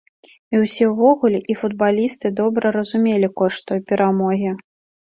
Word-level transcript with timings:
І 0.53 0.61
ўсе 0.61 0.87
ўвогуле, 0.93 1.39
і 1.53 1.57
футбалісты 1.61 2.27
добра 2.43 2.75
разумелі 2.79 3.33
кошт 3.39 3.61
той 3.71 3.79
перамогі. 3.95 4.61